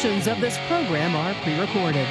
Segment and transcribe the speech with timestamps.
[0.00, 2.06] Portions of this program are pre-recorded.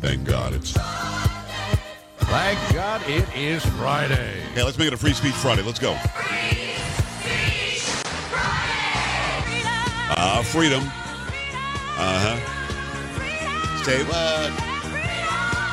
[0.00, 0.74] Thank God it's.
[2.34, 4.40] Thank God it is Friday.
[4.54, 5.62] Hey, let's make it a free speech Friday.
[5.62, 5.94] Let's go.
[10.18, 10.82] Ah, freedom.
[11.94, 12.34] Uh huh.
[13.86, 14.50] Say what?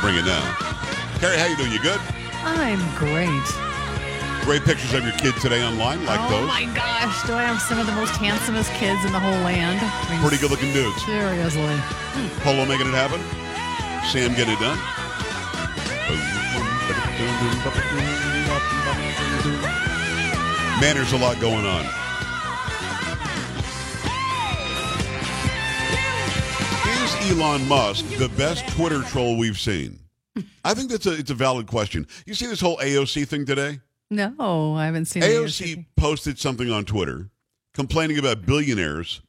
[0.05, 0.45] Bring it down.
[1.17, 1.71] Carrie, how you doing?
[1.73, 1.99] You good?
[2.45, 3.25] I'm great.
[4.45, 6.47] Great pictures of your kid today online, like oh those.
[6.47, 9.79] my gosh, do I have some of the most handsomest kids in the whole land?
[9.81, 11.03] I mean, Pretty good looking dudes.
[11.09, 11.81] Seriously.
[12.45, 13.17] Polo making it happen.
[14.13, 14.77] Sam getting it done.
[20.79, 21.85] Man, there's a lot going on.
[26.85, 29.99] Is Elon Musk the best Twitter troll we've seen?
[30.63, 32.05] I think that's a it's a valid question.
[32.27, 33.79] You see this whole AOC thing today?
[34.11, 37.31] No, I haven't seen the AOC posted something on Twitter
[37.73, 39.21] complaining about billionaires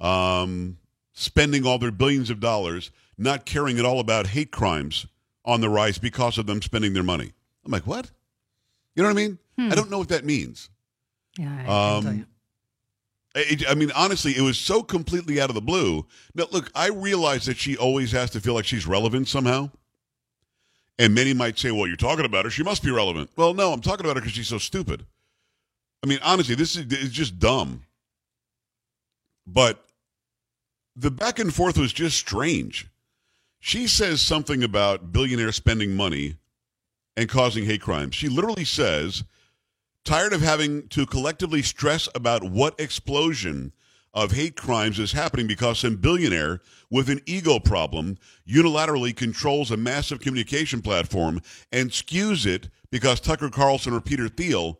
[0.00, 0.78] um,
[1.12, 5.06] spending all their billions of dollars, not caring at all about hate crimes
[5.44, 7.32] on the rise because of them spending their money.
[7.64, 8.10] I'm like, what?
[8.94, 9.38] You know what I mean?
[9.58, 10.70] I don't know what that means.
[11.38, 12.26] Yeah, I, Um, you.
[13.34, 16.06] It, I mean, honestly, it was so completely out of the blue.
[16.34, 19.70] Now, look, I realize that she always has to feel like she's relevant somehow.
[20.98, 22.50] And many might say, well, you're talking about her.
[22.50, 23.30] She must be relevant.
[23.36, 25.06] Well, no, I'm talking about her because she's so stupid.
[26.04, 27.84] I mean, honestly, this is it's just dumb.
[29.46, 29.82] But
[30.94, 32.88] the back and forth was just strange.
[33.60, 36.36] She says something about billionaires spending money
[37.16, 38.14] and causing hate crimes.
[38.14, 39.24] She literally says,
[40.04, 43.72] tired of having to collectively stress about what explosion
[44.14, 49.76] of hate crimes is happening because some billionaire with an ego problem unilaterally controls a
[49.76, 51.40] massive communication platform
[51.70, 54.78] and skews it because Tucker Carlson or Peter Thiel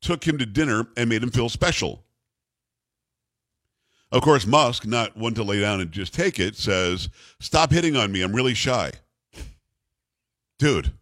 [0.00, 2.04] took him to dinner and made him feel special.
[4.10, 7.08] Of course, Musk, not one to lay down and just take it, says,
[7.40, 8.22] Stop hitting on me.
[8.22, 8.92] I'm really shy.
[10.58, 10.92] Dude,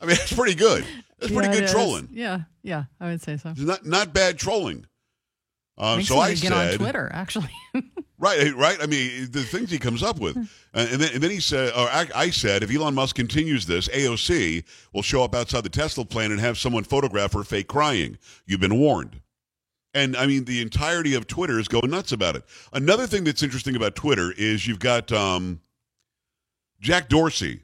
[0.00, 0.84] I mean, that's pretty good.
[1.18, 2.08] That's pretty yeah, good trolling.
[2.12, 3.50] Yeah, yeah, I would say so.
[3.50, 4.86] It's not not bad trolling.
[5.76, 7.50] Uh, so I get on said, Twitter, actually.
[8.18, 8.76] right, right.
[8.82, 11.72] I mean, the things he comes up with, uh, and then and then he said,
[11.72, 15.70] or I, I said, if Elon Musk continues this, AOC will show up outside the
[15.70, 18.18] Tesla plant and have someone photograph her fake crying.
[18.44, 19.20] You've been warned.
[19.94, 22.44] And I mean, the entirety of Twitter is going nuts about it.
[22.72, 25.60] Another thing that's interesting about Twitter is you've got um,
[26.80, 27.62] Jack Dorsey,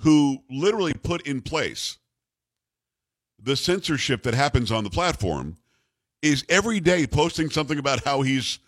[0.00, 1.98] who literally put in place
[3.42, 5.56] the censorship that happens on the platform,
[6.22, 8.58] is every day posting something about how he's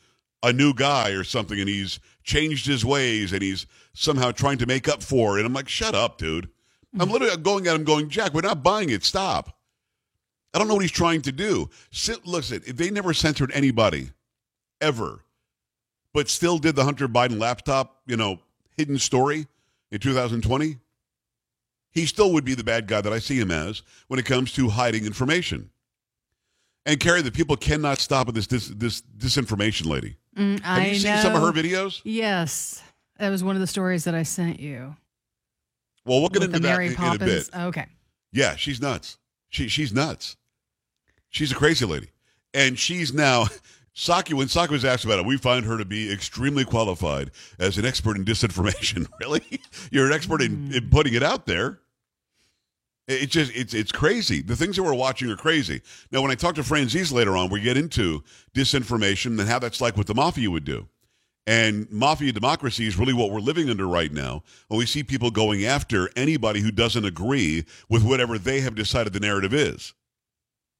[0.43, 4.67] a new guy or something and he's changed his ways and he's somehow trying to
[4.67, 5.41] make up for it.
[5.41, 6.49] And I'm like, shut up, dude.
[6.99, 7.13] I'm hmm.
[7.13, 9.05] literally going at him going, Jack, we're not buying it.
[9.05, 9.59] Stop.
[10.55, 11.71] I don't know what he's trying to do.
[11.91, 14.11] Sit, listen, if they never censored anybody
[14.81, 15.21] ever,
[16.13, 18.39] but still did the Hunter Biden laptop, you know,
[18.77, 19.47] hidden story
[19.91, 20.79] in 2020,
[21.93, 24.53] he still would be the bad guy that I see him as when it comes
[24.55, 25.71] to hiding information.
[26.85, 30.17] And Carrie, the people cannot stop with this this, this disinformation lady.
[30.37, 31.23] Mm, Have I you seen know.
[31.23, 32.01] some of her videos?
[32.05, 32.83] Yes.
[33.19, 34.97] That was one of the stories that I sent you.
[36.05, 37.51] Well, we'll get with into the that Mary in, in a Poppins.
[37.51, 37.61] bit.
[37.61, 37.87] Okay.
[38.33, 39.19] Yeah, she's nuts.
[39.51, 40.37] She she's nuts.
[41.29, 42.09] She's a crazy lady,
[42.53, 43.47] and she's now.
[43.95, 47.77] Psaki, when Psaki was asked about it, we find her to be extremely qualified as
[47.77, 49.07] an expert in disinformation.
[49.21, 49.61] really,
[49.91, 50.91] you're an expert in, in hmm.
[50.91, 51.81] putting it out there.
[53.09, 54.43] It's just it's it's crazy.
[54.43, 55.83] The things that we're watching are crazy.
[56.11, 58.23] Now, when I talk to Franzese later on, we get into
[58.55, 60.89] disinformation and how that's like what the mafia would do.
[61.45, 64.45] And mafia democracy is really what we're living under right now.
[64.69, 69.13] When we see people going after anybody who doesn't agree with whatever they have decided
[69.13, 69.93] the narrative is.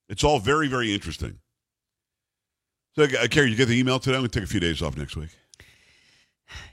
[0.09, 1.41] It's all very, very interesting.
[2.95, 4.17] So, uh, Carrie, you get the email today?
[4.17, 5.31] I'm going to take a few days off next week.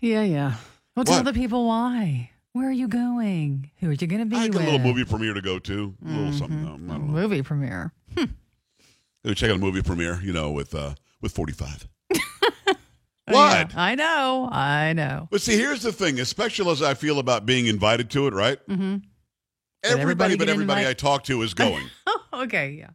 [0.02, 0.56] Yeah, yeah.
[0.96, 1.26] Well, tell What?
[1.26, 2.32] the people why.
[2.52, 3.72] Where are you going?
[3.80, 4.64] Who are you going to be I got with?
[4.64, 5.96] a little movie premiere to go to.
[6.06, 6.60] A little something.
[6.68, 7.14] um, I don't know.
[7.14, 7.94] Movie premiere.
[8.16, 11.88] Go check out a movie premiere, you know, with uh, with 45.
[12.14, 12.18] Oh,
[12.68, 12.74] yeah.
[13.64, 13.76] What?
[13.78, 14.50] I know.
[14.52, 15.28] I know.
[15.30, 18.34] But see, here's the thing, as special as I feel about being invited to it,
[18.34, 18.58] right?
[18.68, 18.98] Mm-hmm.
[19.84, 21.86] Everybody everybody but get everybody I talk to is going.
[22.34, 22.72] Okay.
[22.72, 22.90] Yeah.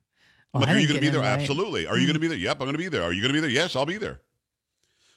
[0.54, 1.20] Well, like, are you going to be there?
[1.20, 1.40] invite.
[1.40, 1.86] Absolutely.
[1.86, 2.20] Are you going to mm-hmm.
[2.22, 2.38] be there?
[2.38, 3.02] Yep, I'm going to be there.
[3.02, 3.50] Are you going to be there?
[3.50, 4.20] Yes, I'll be there.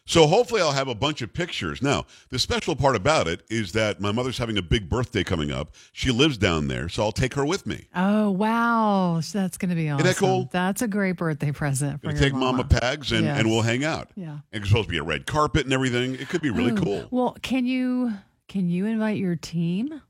[0.07, 1.81] So hopefully I'll have a bunch of pictures.
[1.81, 5.51] Now, the special part about it is that my mother's having a big birthday coming
[5.51, 5.75] up.
[5.91, 7.89] She lives down there, so I'll take her with me.
[7.93, 10.07] Oh wow, that's going to be awesome.
[10.07, 10.49] that cool?
[10.49, 13.37] That's a great birthday present for take Mama Pags and, Yes.
[13.37, 14.07] and we'll hang out.
[14.15, 14.37] Yeah.
[14.53, 16.15] And it's supposed to be a red carpet and everything.
[16.15, 17.05] It could be really cool.
[17.11, 18.13] Well, can you
[18.47, 20.01] can you invite your team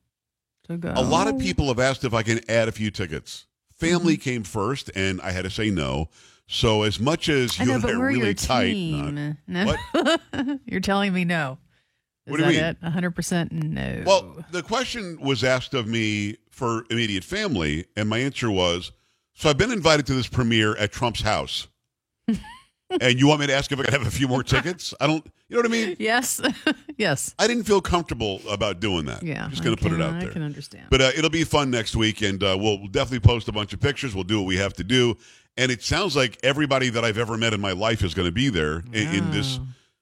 [0.67, 0.93] to go?
[0.95, 3.47] A lot of people have asked if I can add a few tickets.
[3.77, 4.21] Family Mm-hmm.
[4.21, 6.09] came first, and I had to say no.
[6.47, 9.15] So as much as you know, and I are we're really your tight, team.
[9.15, 10.59] not- no, What?
[10.65, 11.57] you're telling me no.
[12.25, 12.69] Is What do you that mean?
[12.69, 12.77] it?
[12.81, 14.03] 100 percent no.
[14.05, 18.91] Well, the question was asked of me for immediate family, and my answer was,
[19.35, 21.67] "So I've been invited to this premiere at Trump's house,
[22.89, 24.93] and you want me to ask if I could have a few more tickets?
[24.99, 25.95] I don't, you know what I mean?
[25.99, 26.41] yes,
[26.97, 29.23] yes, I didn't feel comfortable about doing that.
[29.23, 29.43] yeah.
[29.43, 30.29] I'm just going I to put it out I there.
[30.31, 30.85] can understand.
[30.89, 33.79] But uh, it'll be fun next week, and uh, we'll definitely post a bunch of
[33.79, 34.13] pictures.
[34.15, 35.15] We'll do what we have to do,
[35.57, 38.31] and it sounds like everybody that I've ever met in my life is going to
[38.31, 39.59] be there in, in this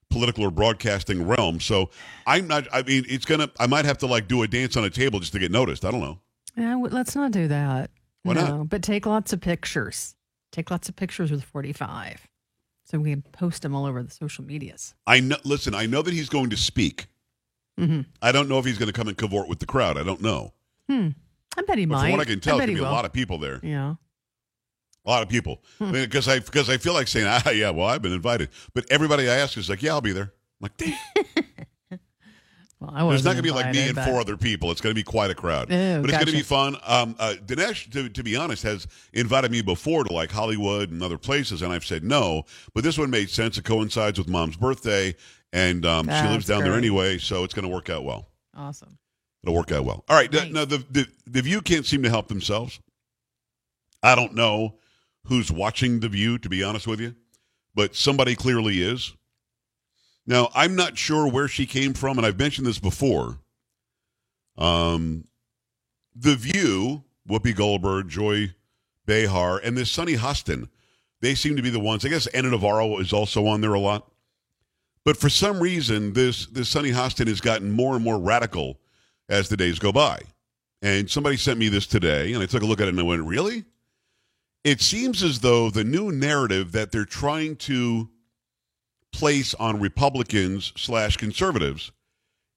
[0.09, 1.59] political or broadcasting realm.
[1.59, 1.89] So
[2.27, 2.67] I'm not.
[2.71, 3.49] I mean, it's gonna.
[3.59, 5.83] I might have to like do a dance on a table just to get noticed.
[5.85, 6.19] I don't know.
[6.57, 7.89] Yeah, w- let's not do that.
[8.23, 8.69] Why no, not?
[8.69, 10.15] but take lots of pictures.
[10.51, 12.27] Take lots of pictures with 45,
[12.85, 14.93] so we can post them all over the social medias.
[15.05, 15.37] I know.
[15.43, 17.07] Listen, I know that he's going to speak.
[17.77, 19.97] hmm I don't know if he's going to come and cavort with the crowd.
[19.97, 20.53] I don't know.
[20.89, 21.09] Hmm.
[21.57, 22.01] I bet he But might.
[22.03, 23.59] from what I can tell, I there's going to be a lot of people there.
[23.63, 23.95] Yeah.
[25.05, 25.61] A lot of people.
[25.79, 25.91] Hmm.
[25.91, 29.29] Because I because I feel like saying, ah, yeah, well, I've been invited, but everybody
[29.29, 30.31] I ask is like, yeah, I'll be there.
[30.33, 31.45] I'm like, damn.
[32.79, 34.69] Well, I There's wasn't not going to be like me and but- four other people.
[34.71, 35.71] It's going to be quite a crowd.
[35.71, 36.75] Oh, but it's going to be fun.
[36.85, 41.01] Um, uh, Dinesh, to, to be honest, has invited me before to like Hollywood and
[41.01, 42.43] other places, and I've said no.
[42.73, 43.57] But this one made sense.
[43.57, 45.15] It coincides with mom's birthday,
[45.53, 48.27] and um, she lives down there anyway, so it's going to work out well.
[48.55, 48.97] Awesome.
[49.43, 50.03] It'll work out well.
[50.09, 50.31] All right.
[50.31, 50.51] Nice.
[50.51, 52.79] Now, the, the, the View can't seem to help themselves.
[54.03, 54.75] I don't know
[55.25, 57.15] who's watching The View, to be honest with you,
[57.73, 59.13] but somebody clearly is.
[60.27, 63.39] Now, I'm not sure where she came from, and I've mentioned this before.
[64.57, 65.25] Um,
[66.15, 68.53] The View, Whoopi Goldberg, Joy
[69.05, 70.69] Behar, and this Sunny Hostin,
[71.21, 72.05] they seem to be the ones.
[72.05, 74.11] I guess Ana Navarro is also on there a lot.
[75.03, 78.79] But for some reason, this this Sunny Hostin has gotten more and more radical
[79.29, 80.19] as the days go by.
[80.81, 83.03] And somebody sent me this today, and I took a look at it and I
[83.03, 83.65] went, "Really?"
[84.63, 88.09] It seems as though the new narrative that they're trying to
[89.15, 91.91] place on Republicans slash conservatives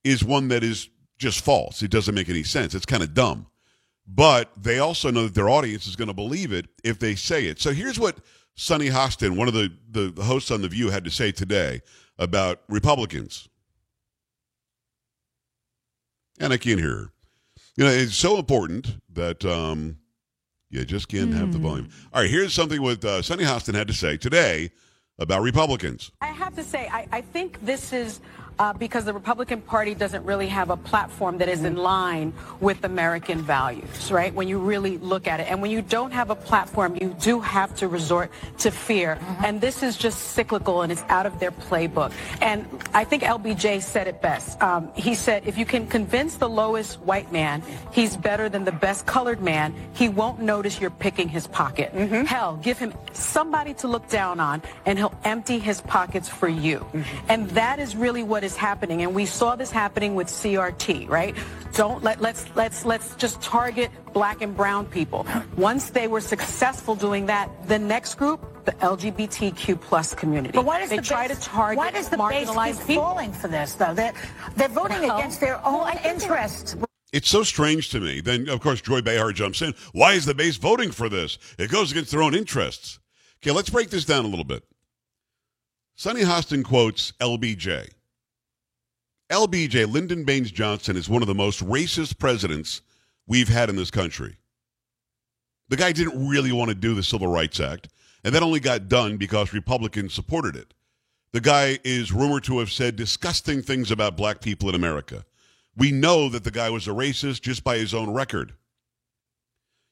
[0.03, 1.83] is one that is just false.
[1.83, 2.75] It doesn't make any sense.
[2.75, 3.47] It's kind of dumb.
[4.09, 7.47] But they also know that their audience is going to believe it if they say
[7.47, 7.61] it.
[7.61, 8.19] So here's what
[8.57, 11.81] Sunny Hostin, one of the, the hosts on The View, had to say today
[12.19, 13.49] about Republicans.
[16.41, 17.13] And I can't hear her.
[17.77, 19.99] You know, it's so important that um,
[20.71, 21.89] you just can't have the volume.
[22.13, 24.71] All right, here's something what uh, Sunny Hostin had to say today
[25.19, 26.11] about Republicans.
[26.21, 28.21] I have to say, I, I think this is
[28.59, 32.85] uh, because the Republican Party doesn't really have a platform that is in line with
[32.85, 34.35] American values, right?
[34.35, 35.49] When you really look at it.
[35.49, 39.19] And when you don't have a platform, you do have to resort to fear.
[39.45, 42.13] And this is just cyclical and it's out of their playbook.
[42.41, 44.61] And I think LBJ said it best.
[44.63, 47.63] Um, he said, if you can convince the lowest white man
[47.93, 51.93] he's better than the best colored man, he won't notice you're picking his pocket.
[52.27, 56.85] Hell, give him somebody to look down on and he'll empty his pockets for you.
[57.29, 59.03] And that is really what is happening.
[59.03, 61.35] And we saw this happening with CRT, right?
[61.75, 65.27] Don't let let's let's let's just target black and brown people.
[65.57, 70.57] Once they were successful doing that, the next group, the LGBTQ plus community.
[70.59, 73.03] But why does they the try base, to target why does the base keep people?
[73.05, 73.95] falling for this though?
[73.95, 74.15] They're
[74.57, 76.77] they're voting Well, against their own I think interests.
[77.13, 78.21] It's so strange to me.
[78.21, 79.75] Then, of course, Joy Behar jumps in.
[79.93, 81.39] Why is the base voting for this?
[81.59, 82.99] It goes against their own interests.
[83.43, 84.63] Okay, let's break this down a little bit.
[85.97, 87.89] Sunny Hostin quotes LBJ.
[89.31, 92.81] LBJ, Lyndon Baines Johnson, is one of the most racist presidents
[93.27, 94.37] we've had in this country.
[95.69, 97.89] The guy didn't really want to do the Civil Rights Act,
[98.25, 100.73] and that only got done because Republicans supported it.
[101.33, 105.27] The guy is rumored to have said disgusting things about black people in America.
[105.77, 108.55] We know that the guy was a racist just by his own record.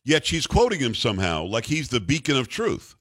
[0.02, 2.96] Yet she's quoting him somehow like he's the beacon of truth.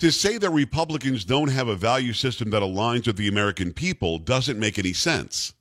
[0.00, 4.18] To say that Republicans don't have a value system that aligns with the American people
[4.18, 5.54] doesn't make any sense.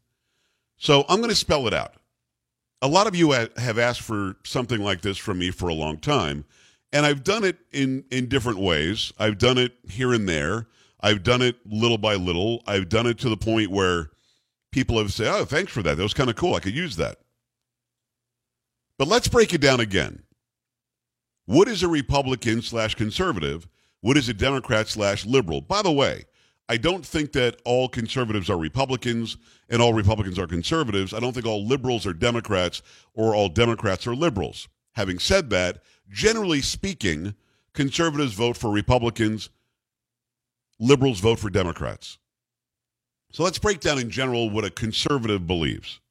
[0.78, 1.94] So I'm going to spell it out.
[2.82, 5.98] A lot of you have asked for something like this from me for a long
[5.98, 6.44] time,
[6.92, 9.14] and I've done it in, in different ways.
[9.18, 10.68] I've done it here and there.
[11.00, 12.62] I've done it little by little.
[12.68, 14.10] I've done it to the point where
[14.72, 15.96] people have said, "Oh, thanks for that.
[15.96, 16.56] That was kind of cool.
[16.56, 17.20] I could use that."
[18.98, 20.24] But let's break it down again.
[21.46, 23.68] What is a Republican slash conservative?
[24.04, 25.62] What is a Democrat slash liberal?
[25.62, 26.26] By the way,
[26.68, 29.38] I don't think that all conservatives are Republicans
[29.70, 31.14] and all Republicans are conservatives.
[31.14, 32.82] I don't think all liberals are Democrats
[33.14, 34.68] or all Democrats are liberals.
[34.96, 37.34] Having said that, generally speaking,
[37.72, 39.50] conservatives vote for Republicans,
[40.80, 42.18] liberals vote for Democrats.
[43.32, 46.02] So let's break down in general what a conservative believes.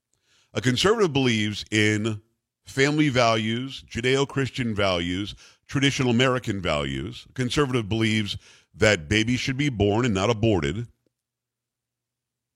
[0.55, 2.23] A conservative believes in
[2.65, 5.35] family values, Judeo Christian values,
[5.67, 7.27] traditional American values.
[7.35, 8.37] Conservative believes
[8.75, 10.87] that babies should be born and not aborted.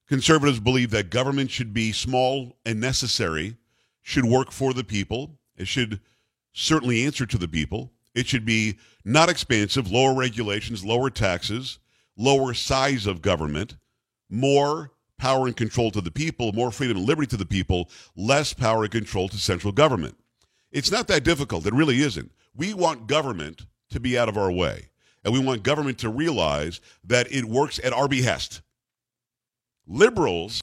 [0.09, 3.57] Conservatives believe that government should be small and necessary,
[4.03, 6.01] should work for the people, it should
[6.53, 7.93] certainly answer to the people.
[8.15, 11.79] It should be not expansive, lower regulations, lower taxes,
[12.17, 13.77] lower size of government,
[14.31, 18.55] more power and control to the people, more freedom and liberty to the people, less
[18.55, 20.17] power and control to central government.
[20.73, 21.67] It's not that difficult.
[21.67, 22.33] It really isn't.
[22.57, 24.89] We want government to be out of our way,
[25.25, 28.63] and we want government to realize that it works at our behest.
[29.87, 30.63] Liberals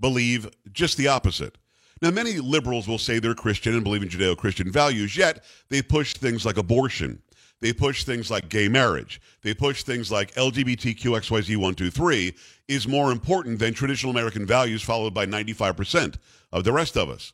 [0.00, 1.58] believe just the opposite.
[2.02, 5.80] Now, many liberals will say they're Christian and believe in Judeo Christian values, yet they
[5.80, 7.22] push things like abortion.
[7.60, 9.22] They push things like gay marriage.
[9.42, 12.36] They push things like LGBTQXYZ123
[12.68, 16.16] is more important than traditional American values, followed by 95%
[16.52, 17.32] of the rest of us.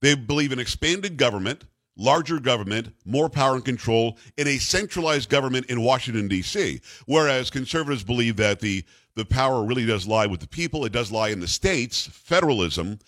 [0.00, 1.64] They believe in expanded government,
[1.96, 8.04] larger government, more power and control, in a centralized government in Washington, D.C., whereas conservatives
[8.04, 8.84] believe that the,
[9.14, 12.98] the power really does lie with the people, it does lie in the states, federalism.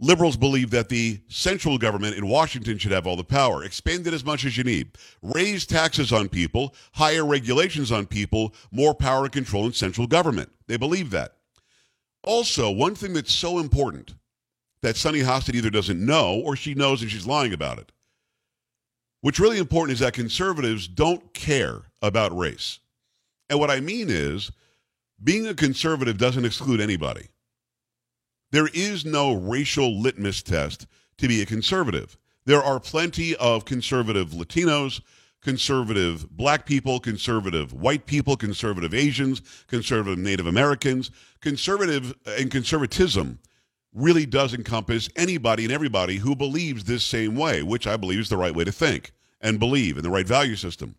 [0.00, 3.62] Liberals believe that the central government in Washington should have all the power.
[3.62, 4.90] Expand it as much as you need.
[5.22, 10.50] Raise taxes on people, higher regulations on people, more power and control in central government.
[10.66, 11.36] They believe that.
[12.24, 14.14] Also, one thing that's so important
[14.82, 17.92] that Sunny Hostin either doesn't know or she knows and she's lying about it.
[19.20, 22.80] What's really important is that conservatives don't care about race.
[23.48, 24.50] And what I mean is,
[25.22, 27.28] being a conservative doesn't exclude anybody.
[28.50, 30.86] There is no racial litmus test
[31.18, 32.18] to be a conservative.
[32.44, 35.00] There are plenty of conservative Latinos,
[35.40, 41.12] conservative black people, conservative white people, conservative Asians, conservative Native Americans.
[41.40, 43.38] Conservative uh, and conservatism
[43.94, 48.28] really does encompass anybody and everybody who believes this same way, which I believe is
[48.28, 50.94] the right way to think and believe in the right value system.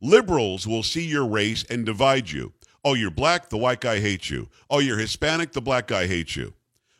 [0.00, 2.52] Liberals will see your race and divide you.
[2.84, 4.48] Oh, you're black, the white guy hates you.
[4.68, 6.52] Oh, you're Hispanic, the black guy hates you.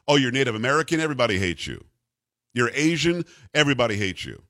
[0.08, 1.84] Oh, you're Native American, everybody hates you.
[2.54, 4.42] You're Asian, everybody hates you.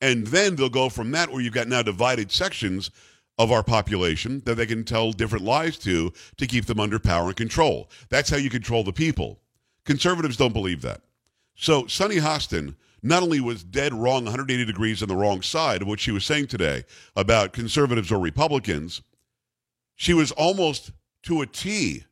[0.00, 2.90] And then they'll go from that where you've got now divided sections
[3.38, 7.28] of our population that they can tell different lies to to keep them under power
[7.28, 7.90] and control.
[8.08, 9.40] That's how you control the people.
[9.84, 11.00] Conservatives don't believe that.
[11.54, 15.88] So Sunny Hostin not only was dead wrong 180 degrees on the wrong side of
[15.88, 16.84] what she was saying today
[17.16, 19.02] about conservatives or Republicans,
[19.94, 20.92] she was almost
[21.24, 22.04] to a T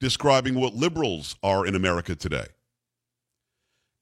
[0.00, 2.46] describing what liberals are in America today.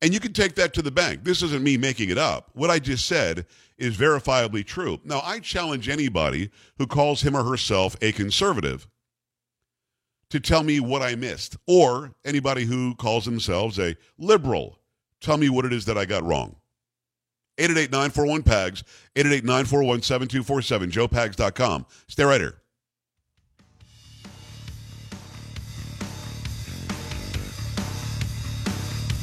[0.02, 1.24] And you can take that to the bank.
[1.24, 2.50] This isn't me making it up.
[2.54, 3.44] What I just said
[3.76, 4.98] is verifiably true.
[5.04, 8.88] Now, I challenge anybody who calls him or herself a conservative
[10.30, 14.78] to tell me what I missed, or anybody who calls themselves a liberal.
[15.20, 16.56] Tell me what it is that I got wrong.
[17.58, 18.84] 888-941-PAGS,
[19.16, 21.86] 888-941-7247, joepags.com.
[22.08, 22.56] Stay right here.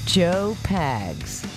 [0.06, 1.57] Joe Pags.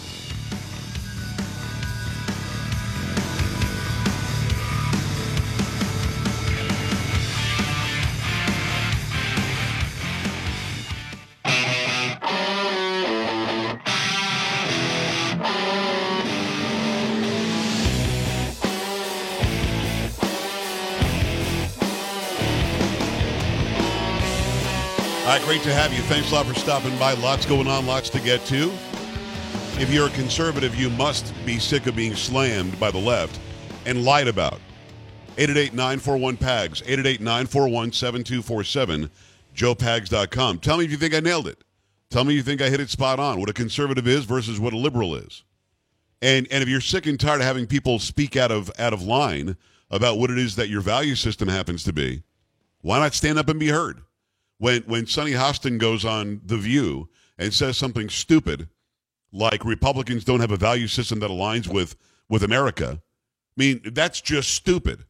[25.37, 26.01] Right, great to have you.
[26.03, 27.13] Thanks a lot for stopping by.
[27.15, 28.73] Lots going on, lots to get to.
[29.79, 33.39] If you're a conservative, you must be sick of being slammed by the left
[33.87, 34.59] and lied about.
[35.37, 39.09] 888-941-PAGS, 888-941-7247,
[39.55, 40.59] joepags.com.
[40.59, 41.63] Tell me if you think I nailed it.
[42.11, 44.73] Tell me you think I hit it spot on, what a conservative is versus what
[44.73, 45.45] a liberal is.
[46.21, 49.03] And and if you're sick and tired of having people speak out of out of
[49.03, 49.57] line
[49.91, 52.25] about what it is that your value system happens to be,
[52.83, 54.01] why not stand up and be heard?
[54.61, 58.69] When when Sunny Hostin goes on The View and says something stupid
[59.33, 61.97] like Republicans don't have a value system that aligns with
[62.29, 65.05] with America, I mean, that's just stupid.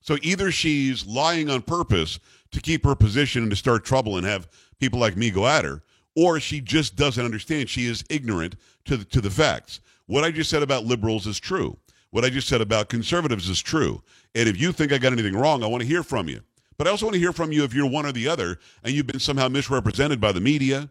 [0.00, 2.18] So either she's lying on purpose
[2.50, 4.48] to keep her position and to start trouble and have
[4.80, 5.84] people like me go at her,
[6.16, 7.68] or she just doesn't understand.
[7.70, 8.56] She is ignorant
[8.86, 9.80] to the, to the facts.
[10.06, 11.78] What I just said about liberals is true.
[12.10, 14.02] What I just said about conservatives is true.
[14.34, 16.40] And if you think I got anything wrong, I want to hear from you.
[16.80, 18.94] But I also want to hear from you if you're one or the other and
[18.94, 20.88] you've been somehow misrepresented by the media,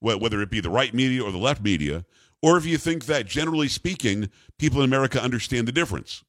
[0.00, 2.04] whether it be the right media or the left media,
[2.42, 4.28] or if you think that generally speaking,
[4.58, 6.24] people in America understand the difference.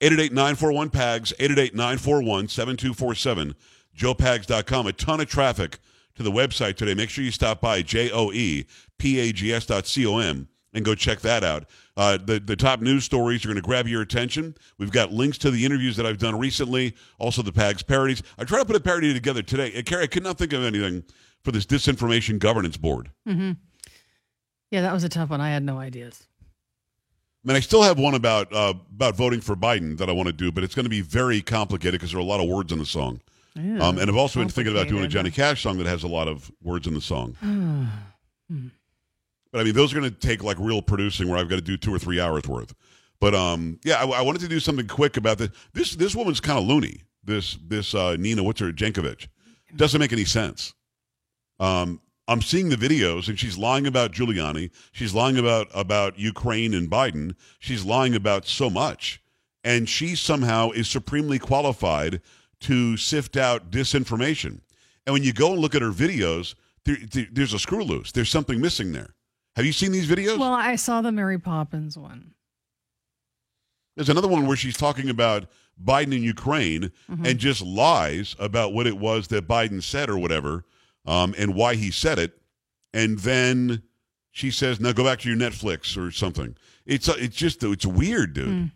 [0.00, 3.54] 888-941-PAGS, 888-941-7247,
[3.98, 4.86] joepags.com.
[4.86, 5.80] A ton of traffic
[6.14, 6.94] to the website today.
[6.94, 11.64] Make sure you stop by E J-O-E-P-A-G-S dot C-O-M and go check that out.
[11.96, 14.54] Uh, the, the top news stories are going to grab your attention.
[14.78, 18.22] We've got links to the interviews that I've done recently, also the PAGS parodies.
[18.38, 19.72] I tried to put a parody together today.
[19.74, 21.02] Uh, Carrie, I could not think of anything
[21.42, 23.10] for this Disinformation Governance Board.
[23.26, 23.52] Mm-hmm.
[24.70, 25.40] Yeah, that was a tough one.
[25.40, 26.26] I had no ideas.
[27.44, 30.26] I mean, I still have one about uh, about voting for Biden that I want
[30.26, 32.48] to do, but it's going to be very complicated because there are a lot of
[32.48, 33.20] words in the song.
[33.54, 35.30] Yeah, Um, and I've also been thinking about doing a Johnny.
[35.30, 37.36] Cash song that has a lot of words in the song.
[38.48, 38.68] Hmm.
[39.56, 41.62] But I mean, those are going to take like real producing where I've got to
[41.62, 42.74] do two or three hours worth.
[43.20, 45.48] But um, yeah, I, I wanted to do something quick about this.
[45.72, 47.04] This this woman's kind of loony.
[47.24, 49.28] This this uh, Nina, what's her Jankovic,
[49.74, 50.74] doesn't make any sense.
[51.58, 54.72] Um, I'm seeing the videos, and she's lying about Giuliani.
[54.92, 57.34] She's lying about about Ukraine and Biden.
[57.58, 59.22] She's lying about so much,
[59.64, 62.20] and she somehow is supremely qualified
[62.60, 64.60] to sift out disinformation.
[65.06, 68.12] And when you go and look at her videos, there, there- there's a screw loose.
[68.12, 69.14] There's something missing there.
[69.56, 70.38] Have you seen these videos?
[70.38, 72.34] Well, I saw the Mary Poppins one.
[73.96, 75.46] There's another one where she's talking about
[75.82, 80.64] Biden and Ukraine and just lies about what it was that Biden said or whatever,
[81.06, 82.38] um, and why he said it,
[82.92, 83.82] and then
[84.30, 87.86] she says, "Now go back to your Netflix or something." It's uh, it's just it's
[87.86, 88.70] weird, dude.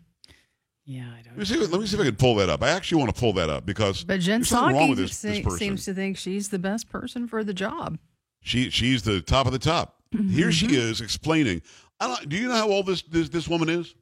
[0.85, 1.37] Yeah, I Let don't.
[1.37, 1.57] me see.
[1.59, 2.63] Let me see if I can pull that up.
[2.63, 5.17] I actually want to pull that up because But Jen something wrong with Psaki this,
[5.17, 5.59] se- person.
[5.59, 7.99] seems to think she's the best person for the job.
[8.41, 10.00] She she's the top of the top.
[10.11, 10.49] Here Mm-hmm.
[10.49, 11.61] she is explaining.
[11.99, 13.93] I don't, do you know how old this this, this woman is?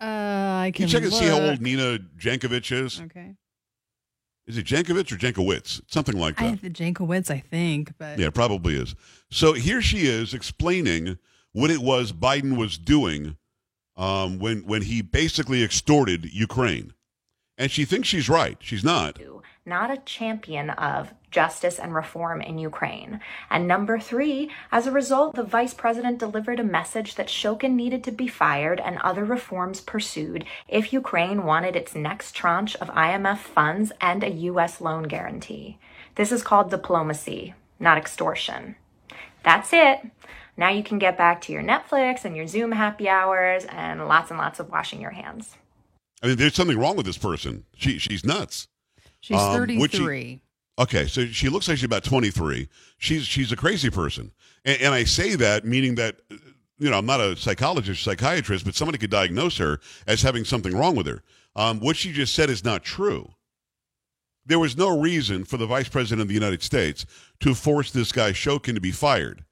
[0.00, 3.00] Uh, I Can can you check and see how old Nina Jankovic is?
[3.00, 3.34] Okay.
[4.46, 5.80] Is it Jankovic or Jankowitz?
[5.86, 6.44] Something like that.
[6.44, 8.94] I the Jankowitz, I think, but Yeah, probably is.
[9.30, 11.18] So here she is explaining
[11.52, 13.36] what it was Biden was doing
[13.96, 16.94] um, when when he basically extorted Ukraine,
[17.58, 18.56] and she thinks she's right.
[18.60, 19.18] She's not.
[19.66, 23.20] not a champion of justice and reform in Ukraine.
[23.48, 28.02] And number three, as a result, the vice president delivered a message that Shokin needed
[28.04, 33.38] to be fired and other reforms pursued if Ukraine wanted its next tranche of IMF
[33.38, 34.80] funds and a U.S.
[34.80, 35.78] loan guarantee.
[36.16, 38.76] This is called diplomacy, not extortion.
[39.42, 40.00] That's it.
[40.56, 44.30] Now you can get back to your Netflix and your Zoom happy hours and lots
[44.30, 45.56] and lots of washing your hands.
[46.22, 47.64] I mean, there's something wrong with this person.
[47.76, 48.68] She she's nuts.
[49.20, 50.42] she's um, would she- 33.
[50.80, 52.68] Okay, so she looks like she's about 23.
[52.98, 54.32] She's she's a crazy person,
[54.64, 56.20] and, and I say that meaning that
[56.78, 60.76] you know I'm not a psychologist, psychiatrist, but somebody could diagnose her as having something
[60.76, 61.22] wrong with her.
[61.56, 63.30] Um, what she just said is not true.
[64.46, 67.06] there was no reason for the vice president of the United States
[67.40, 69.44] to force this guy Shokin to be fired.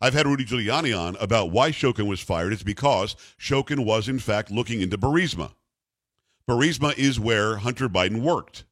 [0.00, 2.52] I've had Rudy Giuliani on about why Shokin was fired.
[2.52, 5.52] It's because Shokin was, in fact, looking into Burisma.
[6.48, 8.64] Burisma is where Hunter Biden worked.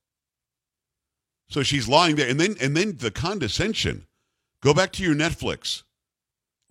[1.49, 2.29] So she's lying there.
[2.29, 4.07] And then, and then the condescension.
[4.61, 5.83] Go back to your Netflix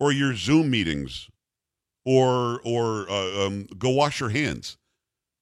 [0.00, 1.28] or your Zoom meetings
[2.04, 4.76] or, or uh, um, go wash your hands.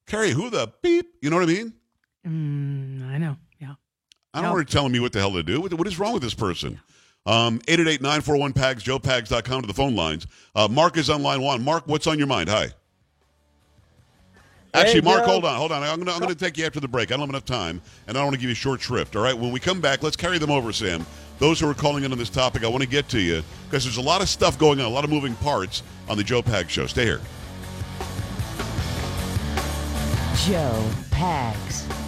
[0.07, 1.07] Carrie, who the beep?
[1.23, 1.73] You know what I mean?
[2.27, 3.37] Mm, I know.
[3.59, 3.75] Yeah.
[4.35, 4.53] I don't No.
[4.55, 5.61] want her telling me what the hell to do.
[5.61, 6.79] What, what is wrong with this person?
[7.25, 10.27] Um, 888-941-PAGS, joepags.com to the phone lines.
[10.55, 11.65] Uh, Mark is on line one.
[11.65, 12.49] Mark, what's on your mind?
[12.49, 12.71] Hi.
[14.75, 15.83] Actually, Hey, Mark, hold on, hold on.
[15.83, 17.11] I'm gonna I'm gonna take you after the break.
[17.11, 19.15] I don't have enough time, and I don't want to give you short shrift.
[19.17, 21.05] All right, when we come back, let's carry them over, Sam.
[21.39, 23.85] Those who are calling in on this topic, I want to get to you because
[23.85, 26.43] there's a lot of stuff going on, a lot of moving parts on the Joe
[26.43, 26.87] Pags Show.
[26.87, 27.21] Stay here.
[30.47, 32.02] Joe Pags.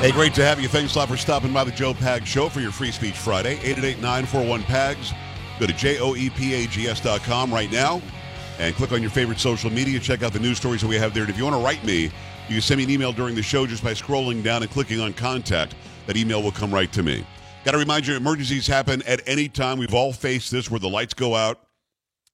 [0.00, 0.68] Hey, great to have you.
[0.68, 3.56] Thanks a lot for stopping by the Joe Pags Show for your Free Speech Friday.
[3.56, 5.14] 888-941-PAGS.
[5.58, 8.02] Go to E joepags.com right now
[8.58, 9.98] and click on your favorite social media.
[9.98, 11.22] Check out the news stories that we have there.
[11.22, 13.42] And if you want to write me, you can send me an email during the
[13.42, 15.74] show just by scrolling down and clicking on contact.
[16.06, 17.26] That email will come right to me.
[17.64, 19.78] Got to remind you, emergencies happen at any time.
[19.78, 21.68] We've all faced this where the lights go out,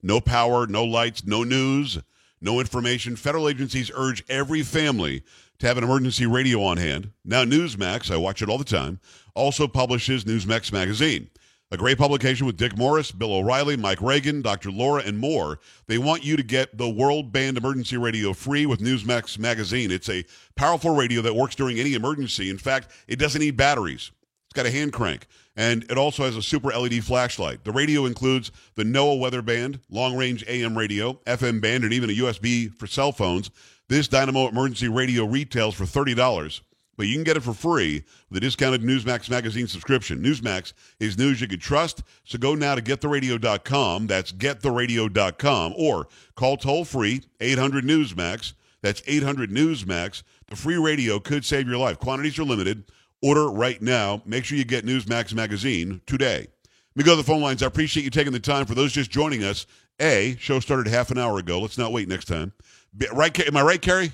[0.01, 1.97] no power, no lights, no news,
[2.41, 3.15] no information.
[3.15, 5.23] Federal agencies urge every family
[5.59, 7.11] to have an emergency radio on hand.
[7.23, 8.99] Now, Newsmax, I watch it all the time,
[9.35, 11.29] also publishes Newsmax magazine.
[11.71, 14.69] A great publication with Dick Morris, Bill O'Reilly, Mike Reagan, Dr.
[14.69, 15.59] Laura, and more.
[15.87, 19.89] They want you to get the world Band emergency radio free with Newsmax magazine.
[19.89, 20.23] It's a
[20.55, 22.51] powerful radio that works during any emergency.
[22.51, 24.11] In fact, it doesn't need batteries.
[24.45, 27.63] It's got a hand crank, and it also has a super LED flashlight.
[27.63, 32.11] The radio includes the NOAA weather band, long range AM radio, FM band, and even
[32.11, 33.49] a USB for cell phones.
[33.93, 36.61] This Dynamo emergency radio retails for $30,
[36.97, 40.17] but you can get it for free with a discounted Newsmax magazine subscription.
[40.23, 44.07] Newsmax is news you can trust, so go now to gettheradio.com.
[44.07, 48.53] That's gettheradio.com, or call toll free 800 Newsmax.
[48.81, 50.23] That's 800 Newsmax.
[50.47, 51.99] The free radio could save your life.
[51.99, 52.85] Quantities are limited.
[53.21, 54.23] Order right now.
[54.25, 56.47] Make sure you get Newsmax magazine today.
[56.95, 57.61] Let me go to the phone lines.
[57.61, 58.65] I appreciate you taking the time.
[58.65, 59.67] For those just joining us,
[59.99, 61.59] A, show started half an hour ago.
[61.59, 62.53] Let's not wait next time.
[62.97, 63.37] B- Right?
[63.47, 64.11] Am I right, Carrie?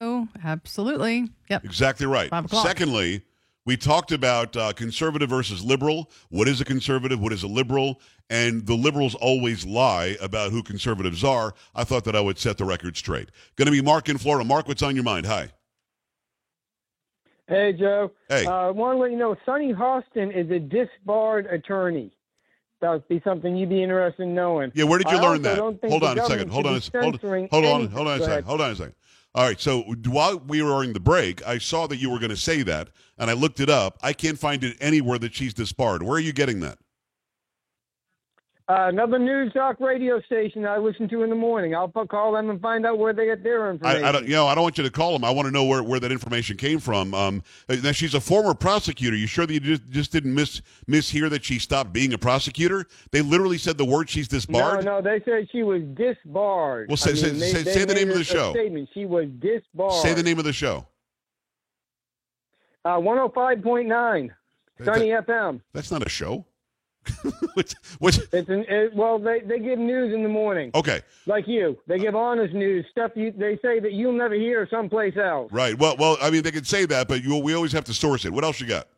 [0.00, 1.28] Oh, absolutely.
[1.48, 1.64] Yep.
[1.64, 2.28] Exactly right.
[2.30, 2.66] Five o'clock.
[2.66, 3.22] Secondly,
[3.64, 6.10] we talked about uh, conservative versus liberal.
[6.30, 7.20] What is a conservative?
[7.20, 8.00] What is a liberal?
[8.28, 11.54] And the liberals always lie about who conservatives are.
[11.74, 13.28] I thought that I would set the record straight.
[13.56, 14.44] Going to be Mark in Florida.
[14.44, 15.26] Mark, what's on your mind?
[15.26, 15.50] Hi.
[17.46, 18.10] Hey, Joe.
[18.28, 18.46] Hey.
[18.46, 22.12] Uh, I want to let you know Sunny Hostin is a disbarred attorney.
[22.82, 24.72] That would be something you'd be interested in knowing.
[24.74, 25.56] Yeah, where did you I learn that?
[25.56, 26.50] Hold on a second.
[26.50, 26.74] Hold on.
[26.74, 27.86] A, hold, hold on.
[27.86, 28.44] Hold on a second.
[28.44, 28.94] Hold on a second.
[29.36, 29.60] All right.
[29.60, 32.62] So while we were during the break, I saw that you were going to say
[32.64, 33.98] that, and I looked it up.
[34.02, 36.02] I can't find it anywhere that she's disbarred.
[36.02, 36.78] Where are you getting that?
[38.72, 41.74] Uh, another news talk radio station I listen to in the morning.
[41.74, 44.02] I'll call them and find out where they get their information.
[44.02, 45.24] I, I don't, you know, I don't want you to call them.
[45.24, 47.12] I want to know where, where that information came from.
[47.12, 49.14] Um, now she's a former prosecutor.
[49.14, 52.86] You sure that you just, just didn't miss mishear that she stopped being a prosecutor?
[53.10, 54.86] They literally said the word she's disbarred.
[54.86, 56.88] No, no, they said she was disbarred.
[56.88, 58.52] Well, say- I say- they- say- they say the name of the show.
[58.54, 58.88] Statement.
[58.94, 60.02] She was disbarred.
[60.02, 60.86] Say the name of the show.
[62.86, 64.30] Uh, 105.9,
[64.82, 65.60] Sunny FM.
[65.74, 66.46] That's not a show.
[67.54, 70.70] what's, what's, It's an it, well, they they give news in the morning.
[70.74, 73.12] okay, Like you, they give honest news stuff.
[73.16, 75.52] You they say that you'll never hear someplace else.
[75.52, 75.76] right.
[75.78, 78.24] Well, well, I mean, they could say that, but you, we always have to source
[78.24, 78.32] it.
[78.32, 78.88] What else you got?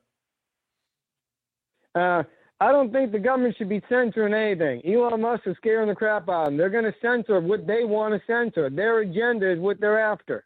[1.94, 2.24] Uh,
[2.60, 4.82] I don't think the government should be censoring anything.
[4.86, 6.56] Elon Musk is scaring the crap out of them.
[6.56, 8.70] They're going to censor what they want to censor.
[8.70, 10.44] Their agenda is what they're after.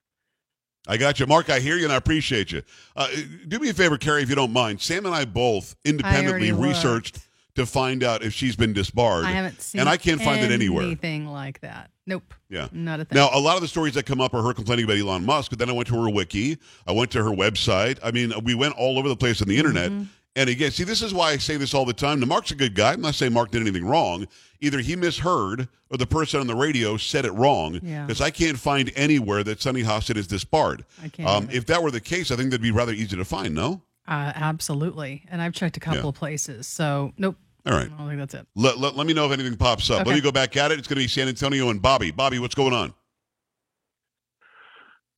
[0.86, 1.50] I got you, Mark.
[1.50, 2.62] I hear you, and I appreciate you.
[2.96, 3.08] Uh,
[3.46, 4.80] do me a favor, Carrie, if you don't mind.
[4.80, 7.18] Sam and I both independently already researched
[7.58, 9.24] to find out if she's been disbarred.
[9.24, 10.84] I haven't seen and I can't find it anywhere.
[10.84, 11.90] Anything like that.
[12.06, 12.34] Nope.
[12.48, 12.68] Yeah.
[12.72, 13.16] Not a thing.
[13.16, 15.50] Now, a lot of the stories that come up are her complaining about Elon Musk,
[15.50, 16.56] but then I went to her wiki.
[16.86, 17.98] I went to her website.
[18.02, 19.90] I mean, we went all over the place on the internet.
[19.90, 20.04] Mm-hmm.
[20.36, 22.20] And again, see, this is why I say this all the time.
[22.20, 22.92] Now, Mark's a good guy.
[22.92, 24.26] I'm not saying Mark did anything wrong.
[24.60, 27.80] Either he misheard or the person on the radio said it wrong.
[27.82, 28.06] Yeah.
[28.06, 30.84] Because I can't find anywhere that Sunny Hostin is disbarred.
[31.02, 33.24] I can't Um, if that were the case, I think that'd be rather easy to
[33.24, 33.82] find, no?
[34.06, 35.24] Uh, absolutely.
[35.28, 36.08] And I've checked a couple Yeah.
[36.08, 36.66] of places.
[36.66, 37.36] So, nope.
[37.66, 37.90] All right.
[37.92, 38.46] I don't think that's it.
[38.54, 40.00] Let, let, let me know if anything pops up.
[40.00, 40.10] Okay.
[40.10, 40.78] Let me go back at it.
[40.78, 42.10] It's going to be San Antonio and Bobby.
[42.10, 42.94] Bobby, what's going on?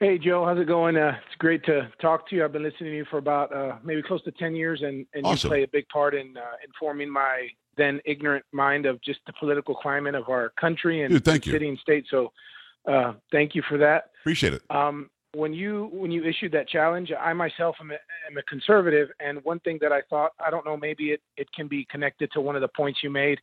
[0.00, 0.96] Hey Joe, how's it going?
[0.96, 2.42] Uh, it's great to talk to you.
[2.42, 5.26] I've been listening to you for about uh, maybe close to ten years, and, and
[5.26, 5.48] Awesome.
[5.48, 9.34] you play a big part in uh, informing my then ignorant mind of just the
[9.38, 11.52] political climate of our country and Dude, thank you.
[11.52, 12.06] city and state.
[12.10, 12.32] So,
[12.90, 14.12] uh, thank you for that.
[14.22, 14.62] Appreciate it.
[14.70, 17.94] Um, when you when you issued that challenge, I myself am a,
[18.28, 21.48] am a conservative, and one thing that I thought I don't know maybe it it
[21.52, 23.38] can be connected to one of the points you made,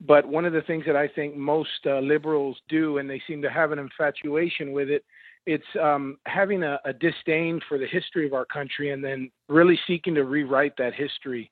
[0.00, 3.40] but one of the things that I think most uh, liberals do, and they seem
[3.42, 5.04] to have an infatuation with it,
[5.46, 9.78] it's um, having a, a disdain for the history of our country, and then really
[9.86, 11.50] seeking to rewrite that history,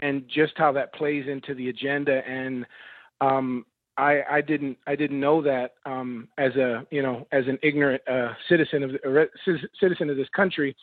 [0.00, 2.64] and just how that plays into the agenda and
[3.20, 3.66] um,
[3.98, 8.00] I, I didn't I didn't know that um, as a you know as an ignorant
[8.08, 8.90] uh, citizen of
[9.44, 10.76] ci- citizen of this country,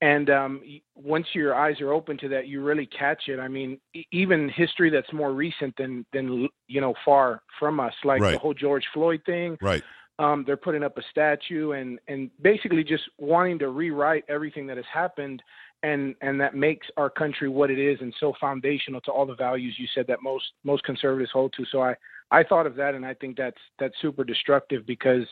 [0.00, 0.60] and um,
[0.96, 3.38] once your eyes are open to that, you really catch it.
[3.38, 7.94] I mean, e- even history that's more recent than than you know far from us,
[8.04, 9.56] like the whole George Floyd thing.
[9.62, 9.84] Right.
[10.18, 14.76] Um, they're putting up a statue and and basically just wanting to rewrite everything that
[14.76, 15.42] has happened.
[15.82, 19.36] And, and that makes our country what it is and so foundational to all the
[19.36, 21.64] values you said that most most conservatives hold to.
[21.70, 21.94] So I,
[22.30, 25.26] I thought of that, and I think that's that's super destructive because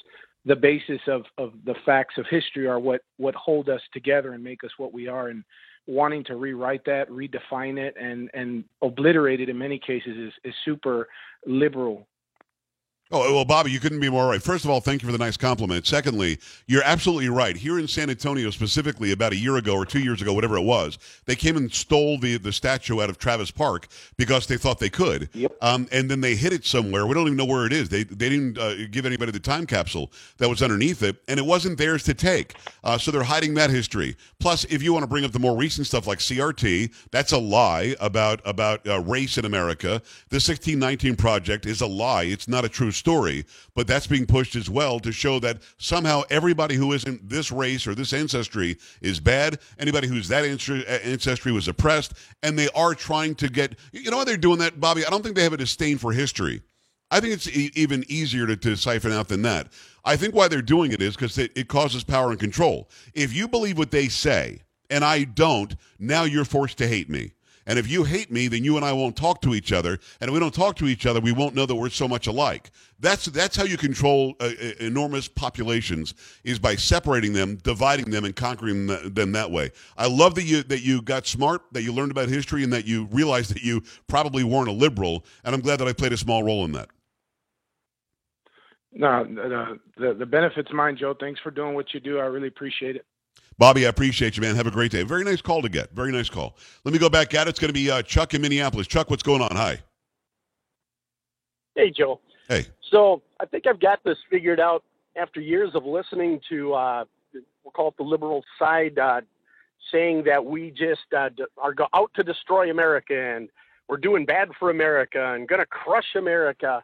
[0.45, 4.43] the basis of of the facts of history are what what hold us together and
[4.43, 5.29] make us what we are.
[5.29, 5.45] And
[5.87, 10.55] wanting to rewrite that, redefine it, and and obliterate it in many cases is is
[10.65, 11.09] super
[11.47, 12.07] liberal.
[13.17, 14.43] Oh, well, Bobby, you couldn't be more right.
[14.43, 15.87] First of all, thank you for the nice compliment.
[15.87, 17.57] Secondly, you're absolutely right.
[17.57, 20.65] Here in San Antonio, specifically, about a year ago or two years ago, whatever it
[20.65, 24.81] was, they came and stole the, the statue out of Travis Park because they thought
[24.81, 25.29] they could.
[25.33, 25.53] Yep.
[25.63, 27.07] Um, and then they hid it somewhere.
[27.07, 27.89] We don't even know where it is.
[27.89, 31.47] They, they didn't uh, give anybody the time capsule that was underneath it, and it
[31.47, 32.57] wasn't theirs to take.
[32.83, 34.17] Uh, so they're hiding that history.
[34.41, 37.39] Plus, if you want to bring up the more recent stuff like CRT, that's a
[37.39, 40.03] lie about, about uh, race in America.
[40.31, 42.25] The 1619 Project is a lie.
[42.25, 43.04] It's not a true story,
[43.75, 47.87] but that's being pushed as well to show that somehow everybody who isn't this race
[47.87, 49.59] or this ancestry is bad.
[49.79, 53.77] Anybody who's that uh, ancestry was oppressed, and they are trying to get.
[53.93, 55.05] You know why they're doing that, Bobby?
[55.07, 56.63] I don't think they have a disdain for history.
[57.11, 59.69] I think it's e- even easier to, to siphon out than that.
[60.05, 62.91] I think why they're doing it is because it, it causes power and control.
[63.15, 67.33] If you believe what they say, and I don't, now you're forced to hate me.
[67.67, 69.99] And if you hate me, then you and I won't talk to each other.
[70.21, 72.27] And if we don't talk to each other, we won't know that we're so much
[72.27, 72.71] alike.
[73.01, 78.25] That's that's how you control uh, uh, enormous populations is by separating them, dividing them,
[78.25, 79.73] and conquering them that way.
[79.97, 82.87] I love that you that you got smart, that you learned about history, and that
[82.87, 85.25] you realized that you probably weren't a liberal.
[85.45, 86.89] And I'm glad that I played a small role in that.
[88.93, 91.15] No, the, the the benefits mine, Joe.
[91.19, 92.19] Thanks for doing what you do.
[92.19, 93.05] I really appreciate it.
[93.59, 94.57] Bobby, I appreciate you, man.
[94.57, 95.03] Have a great day.
[95.03, 95.93] Very nice call to get.
[95.93, 96.57] Very nice call.
[96.85, 97.51] Let me go back at it.
[97.51, 98.87] It's going to be uh, Chuck in Minneapolis.
[98.87, 99.55] Chuck, what's going on?
[99.55, 99.79] Hi.
[101.75, 102.21] Hey, Joe.
[102.49, 102.67] Hey.
[102.91, 104.85] So I think I've got this figured out
[105.17, 107.05] after years of listening to, uh,
[107.63, 109.21] we'll call it the liberal side, uh,
[109.93, 113.49] saying that we just uh, are go- out to destroy America and
[113.89, 116.83] we're doing bad for America and going to crush America.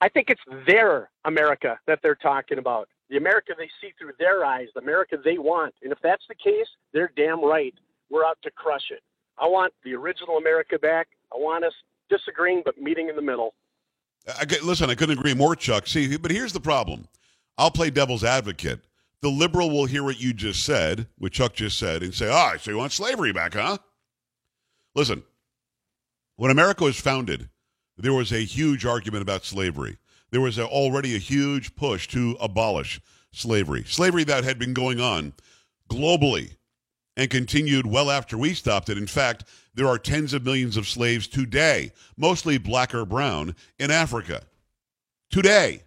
[0.00, 2.88] I think it's their America that they're talking about.
[3.12, 5.74] The America they see through their eyes, the America they want.
[5.82, 7.74] And if that's the case, they're damn right.
[8.10, 9.02] We're out to crush it.
[9.36, 11.08] I want the original America back.
[11.30, 11.74] I want us
[12.08, 13.52] disagreeing but meeting in the middle.
[14.26, 15.86] I, listen, I couldn't agree more, Chuck.
[15.88, 17.06] See, but here's the problem.
[17.58, 18.80] I'll play devil's advocate.
[19.20, 22.54] The liberal will hear what you just said, what Chuck just said, and say, "Ah,
[22.58, 23.76] so you want slavery back, huh?"
[24.94, 25.22] Listen,
[26.36, 27.50] when America was founded,
[27.98, 29.98] there was a huge argument about slavery.
[30.32, 33.84] There was a, already a huge push to abolish slavery.
[33.86, 35.34] Slavery that had been going on
[35.88, 36.56] globally
[37.16, 38.98] and continued well after we stopped it.
[38.98, 43.90] In fact, there are tens of millions of slaves today, mostly black or brown, in
[43.90, 44.42] Africa.
[45.30, 45.82] Today.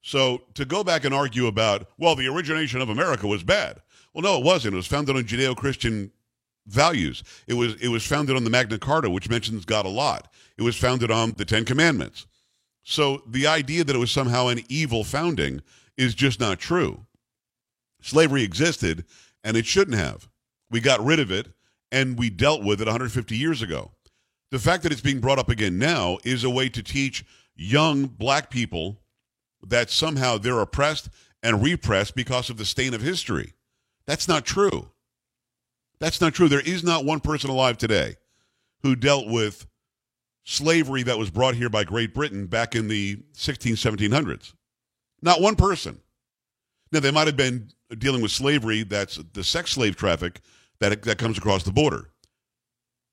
[0.00, 3.80] So to go back and argue about, well, the origination of America was bad.
[4.12, 4.74] Well, no, it wasn't.
[4.74, 6.10] It was founded on Judeo-Christian
[6.66, 7.22] values.
[7.46, 10.32] It was it was founded on the Magna Carta, which mentions God a lot.
[10.56, 12.26] It was founded on the Ten Commandments.
[12.84, 15.62] So the idea that it was somehow an evil founding
[15.96, 17.06] is just not true.
[18.02, 19.04] Slavery existed,
[19.42, 20.28] and it shouldn't have.
[20.70, 21.48] We got rid of it,
[21.90, 23.92] and we dealt with it 150 years ago.
[24.50, 27.24] The fact that it's being brought up again now is a way to teach
[27.56, 29.00] young black people
[29.66, 31.08] that somehow they're oppressed
[31.42, 33.54] and repressed because of the stain of history.
[34.06, 34.90] That's not true.
[36.00, 36.48] That's not true.
[36.48, 38.16] There is not one person alive today
[38.82, 39.66] who dealt with
[40.44, 44.52] slavery that was brought here by Great Britain back in the 16, 1700s.
[45.22, 46.00] Not one person.
[46.92, 50.40] Now, they might have been dealing with slavery that's the sex slave traffic
[50.80, 52.10] that, that comes across the border.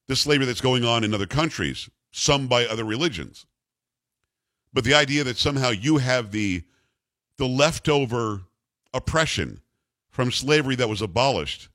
[0.07, 3.45] the slavery that's going on in other countries, some by other religions.
[4.73, 6.63] But the idea that somehow you have the
[7.37, 8.41] the leftover
[8.93, 9.61] oppression
[10.09, 11.69] from slavery that was abolished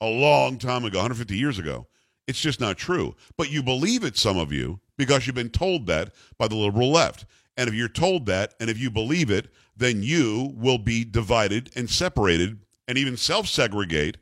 [0.00, 1.86] a long time ago, 150 years ago,
[2.26, 3.14] it's just not true.
[3.36, 6.90] But you believe it, some of you, because you've been told that by the liberal
[6.90, 7.26] left.
[7.56, 11.70] And if you're told that, and if you believe it, then you will be divided
[11.76, 14.18] and separated and even self segregate,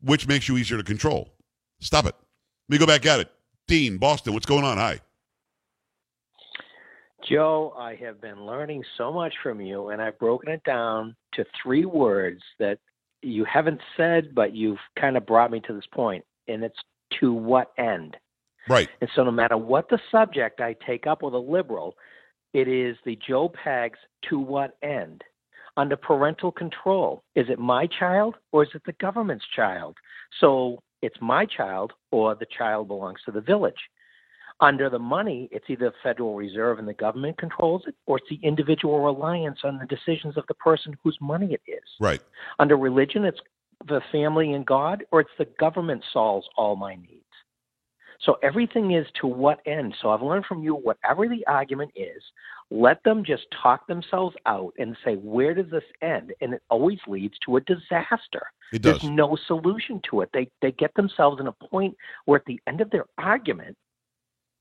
[0.00, 1.32] which makes you easier to control.
[1.80, 2.14] Stop it.
[2.68, 3.30] Let me go back at it.
[3.66, 4.76] Dean, Boston, what's going on?
[4.78, 5.00] Hi.
[7.28, 11.44] Joe, I have been learning so much from you, and I've broken it down to
[11.62, 12.78] three words that
[13.22, 16.78] you haven't said, but you've kind of brought me to this point, and it's
[17.20, 18.16] to what end?
[18.68, 18.88] Right.
[19.00, 21.94] And so, no matter what the subject I take up with a liberal,
[22.52, 23.98] it is the Joe Pags
[24.28, 25.22] to what end?
[25.76, 27.24] Under parental control.
[27.34, 29.96] Is it my child or is it the government's child?
[30.38, 33.88] So it's my child or the child belongs to the village.
[34.60, 38.28] Under the money, it's either the Federal Reserve and the government controls it, or it's
[38.30, 41.82] the individual reliance on the decisions of the person whose money it is.
[41.98, 42.20] Right.
[42.60, 43.40] Under religion, it's
[43.88, 47.24] the family and God, or it's the government solves all my needs.
[48.24, 49.94] So everything is to what end?
[50.00, 52.22] So I've learned from you, whatever the argument is,
[52.70, 56.32] let them just talk themselves out and say, where does this end?
[56.40, 58.46] And it always leads to a disaster.
[58.72, 60.30] It There's no solution to it.
[60.32, 63.76] They they get themselves in a point where at the end of their argument,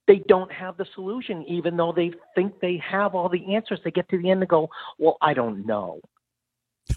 [0.07, 3.79] they don't have the solution, even though they think they have all the answers.
[3.83, 6.01] They get to the end and go, Well, I don't know.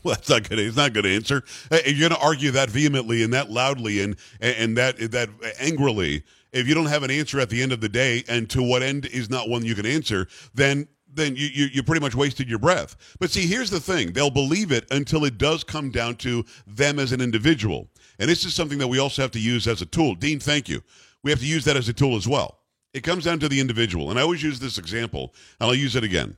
[0.02, 0.58] Well, that's not good.
[0.58, 1.44] It's not a good answer.
[1.70, 5.28] You're going to argue that vehemently and that loudly and and that that
[5.60, 6.24] angrily,
[6.54, 8.82] if you don't have an answer at the end of the day, and to what
[8.82, 12.48] end is not one you can answer, then then you, you you pretty much wasted
[12.48, 12.96] your breath.
[13.20, 16.98] But see, here's the thing: they'll believe it until it does come down to them
[16.98, 17.88] as an individual,
[18.18, 20.14] and this is something that we also have to use as a tool.
[20.14, 20.82] Dean, thank you.
[21.22, 22.58] We have to use that as a tool as well.
[22.92, 25.96] It comes down to the individual, and I always use this example, and I'll use
[25.96, 26.36] it again.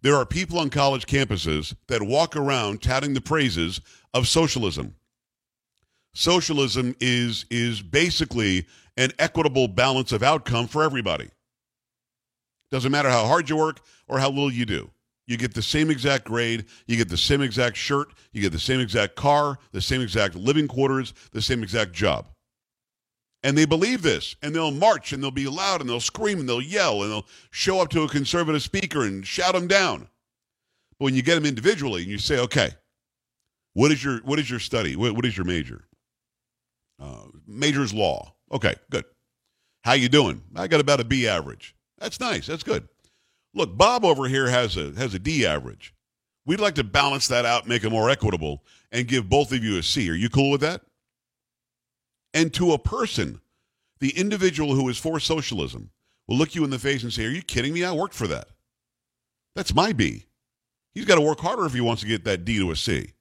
[0.00, 3.80] There are people on college campuses that walk around touting the praises
[4.14, 4.94] of socialism.
[6.14, 8.66] Socialism is is basically
[8.98, 11.30] an equitable balance of outcome for everybody.
[12.70, 14.90] Doesn't matter how hard you work or how little you do.
[15.26, 18.58] You get the same exact grade, you get the same exact shirt, you get the
[18.58, 22.26] same exact car, the same exact living quarters, the same exact job.
[23.44, 26.48] And they believe this, and they'll march, and they'll be loud, and they'll scream, and
[26.48, 30.08] they'll yell, and they'll show up to a conservative speaker and shout them down.
[30.98, 32.70] But when you get them individually, and you say, "Okay,
[33.74, 34.96] what is your what is your study?
[34.96, 35.84] What, what is your major?
[36.98, 38.34] Uh, major's law.
[38.52, 39.04] Okay, good.
[39.82, 40.42] How you doing?
[40.56, 41.74] I got about a B average.
[41.98, 42.46] That's nice.
[42.46, 42.88] That's good.
[43.54, 45.94] Look, Bob over here has a has a D average.
[46.46, 49.78] We'd like to balance that out, make it more equitable, and give both of you
[49.78, 50.08] a C.
[50.10, 50.80] Are you cool with that?
[52.32, 53.40] And to a person,
[54.00, 55.90] the individual who is for socialism
[56.26, 57.84] will look you in the face and say, Are you kidding me?
[57.84, 58.48] I worked for that.
[59.54, 60.26] That's my B.
[60.92, 63.12] He's got to work harder if he wants to get that D to a C.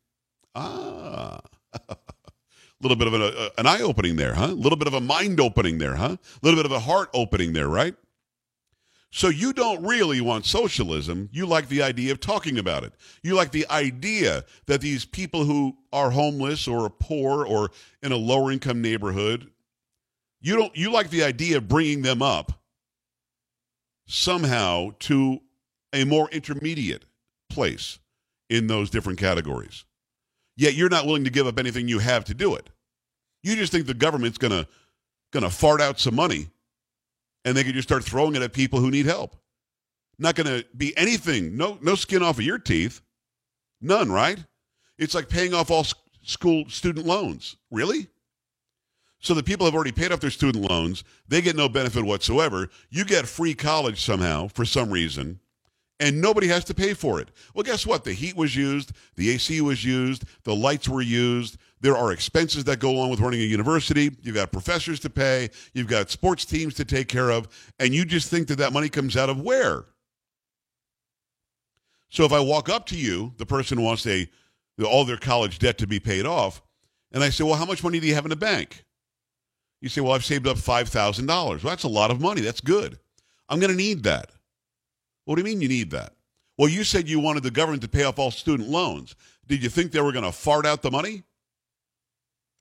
[0.55, 1.39] Ah.
[2.79, 4.47] A little bit of an, uh, an eye opening there, huh?
[4.47, 6.17] A little bit of a mind opening there, huh?
[6.21, 7.95] A little bit of a heart opening there, right?
[9.09, 11.29] So you don't really want socialism.
[11.31, 12.93] You like the idea of talking about it.
[13.23, 17.71] You like the idea that these people who are homeless or poor or
[18.03, 19.49] in a lower income neighborhood,
[20.41, 22.61] you don't you like the idea of bringing them up
[24.05, 25.39] somehow to
[25.93, 27.05] a more intermediate
[27.49, 27.99] place
[28.49, 29.85] in those different categories.
[30.57, 32.69] Yet you're not willing to give up anything you have to do it.
[33.43, 34.65] You just think the government's going
[35.31, 36.49] to fart out some money
[37.45, 39.35] and they can just start throwing it at people who need help.
[40.19, 43.01] Not to be anything, no, no skin off of your teeth.
[43.79, 44.43] None, right?
[44.97, 45.85] It's like paying off all
[46.23, 47.55] school student loans.
[47.69, 48.07] Really?
[49.19, 51.03] So the people have already paid off their student loans.
[51.27, 52.69] They get no benefit whatsoever.
[52.89, 55.39] You get free college somehow for some reason,
[55.99, 57.29] and nobody has to pay for it.
[57.53, 58.03] Well, guess what?
[58.03, 61.57] The heat was used, the AC was used, the lights were used.
[61.79, 64.15] There are expenses that go along with running a university.
[64.21, 67.47] You've got professors to pay, you've got sports teams to take care of,
[67.79, 69.85] and you just think that that money comes out of where?
[72.09, 74.29] So if I walk up to you, the person wants a
[74.83, 76.61] all their college debt to be paid off,
[77.11, 78.85] and I say, "Well, how much money do you have in the bank?"
[79.81, 82.41] You say, "Well, I've saved up $5,000." Well, that's a lot of money.
[82.41, 82.99] That's good.
[83.49, 84.31] I'm going to need that.
[85.27, 86.13] What do you mean you need that?
[86.57, 89.13] Well, you said you wanted the government to pay off all student loans.
[89.45, 91.23] Did you think they were going to fart out the money?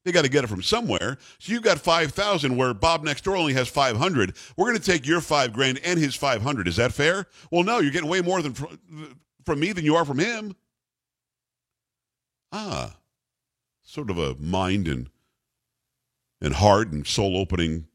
[0.05, 1.17] They got to get it from somewhere.
[1.39, 4.37] So you've got 5,000 where Bob next door only has 500.
[4.57, 6.67] We're going to take your 5 grand and his 500.
[6.67, 7.29] Is that fair?
[7.53, 8.81] Well, no, you're getting way more than from,
[9.45, 10.57] from me than you are from him.
[12.51, 12.97] Ah.
[13.85, 15.09] Sort of a mind and
[16.41, 17.87] and heart and soul opening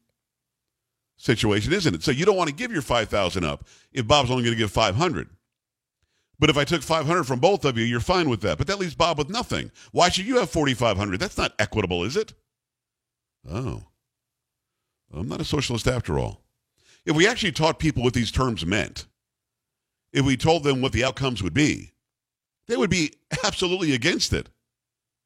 [1.16, 2.02] situation, isn't it?
[2.02, 4.70] So you don't want to give your 5000 up if Bob's only going to give
[4.70, 5.28] 500.
[6.38, 8.58] But if I took 500 from both of you, you're fine with that.
[8.58, 9.70] But that leaves Bob with nothing.
[9.92, 11.20] Why should you have 4500?
[11.20, 12.34] That's not equitable, is it?
[13.48, 13.82] Oh.
[15.14, 16.42] I'm not a socialist after all.
[17.04, 19.06] If we actually taught people what these terms meant,
[20.12, 21.92] if we told them what the outcomes would be,
[22.66, 24.48] they would be absolutely against it.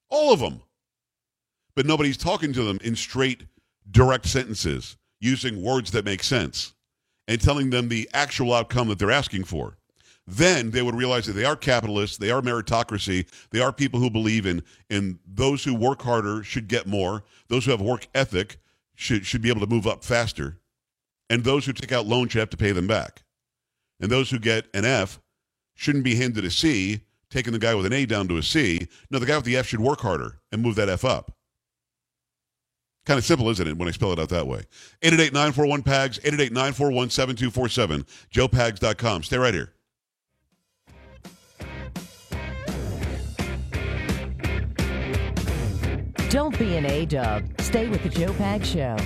[0.09, 0.63] All of them.
[1.75, 3.45] But nobody's talking to them in straight,
[3.91, 6.75] direct sentences, using words that make sense,
[7.29, 9.77] and telling them the actual outcome that they're asking for.
[10.27, 14.11] Then they would realize that they are capitalists, they are meritocracy, they are people who
[14.11, 18.59] believe in, in those who work harder should get more, those who have work ethic
[18.97, 20.59] should, should be able to move up faster,
[21.31, 23.23] and those who take out loans should have to pay them back.
[24.01, 25.21] And those who get an F
[25.75, 27.01] shouldn't be handed a C,
[27.31, 28.89] taking the guy with an A down to a C.
[29.11, 31.36] No, the guy with the F should work harder and move that F up.
[33.07, 34.65] Kind of simple, isn't it, when I spell it out that way?
[35.03, 39.23] 888-941-PAGS, 888-941-7247, joepags.com.
[39.23, 39.73] Stay right here.
[46.31, 47.45] Don't be an A-dub.
[47.61, 48.97] Stay with the Joe Pags Show.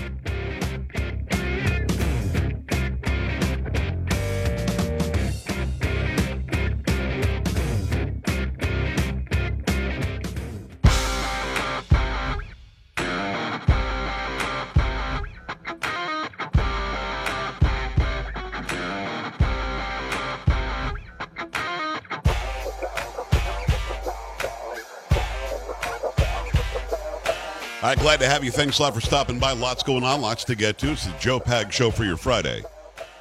[27.90, 28.52] Right, glad to have you.
[28.52, 29.50] Thanks a lot for stopping by.
[29.50, 30.92] Lots going on, lots to get to.
[30.92, 32.62] It's the Joe Pags Show for your Friday.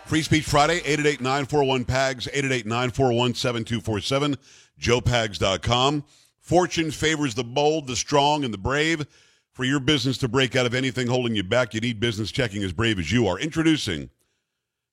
[0.06, 4.38] Free Speech Friday, 888-941-PAGS, 888-941-7247,
[4.80, 6.04] joepags.com.
[6.40, 9.08] Fortune favors the bold, the strong, and the brave.
[9.54, 12.62] For your business to break out of anything holding you back, you need business checking
[12.62, 13.40] as brave as you are.
[13.40, 14.12] Introducing